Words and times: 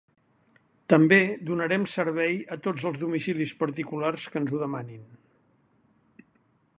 També 0.93 1.19
donarem 1.49 1.83
servei 1.91 2.39
a 2.55 2.57
tots 2.67 2.87
els 2.91 2.97
domicilis 3.03 3.53
particulars 3.61 4.27
que 4.33 4.41
ens 4.45 4.55
ho 4.57 4.63
demanin. 4.65 5.05